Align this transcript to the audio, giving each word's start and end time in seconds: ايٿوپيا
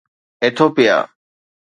ايٿوپيا 0.43 0.97